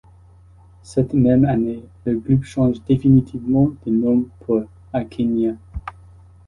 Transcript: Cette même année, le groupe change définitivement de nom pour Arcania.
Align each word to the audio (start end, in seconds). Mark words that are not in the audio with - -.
Cette 0.81 1.13
même 1.13 1.45
année, 1.45 1.83
le 2.05 2.17
groupe 2.17 2.43
change 2.43 2.77
définitivement 2.87 3.69
de 3.85 3.91
nom 3.91 4.25
pour 4.39 4.63
Arcania. 4.93 5.51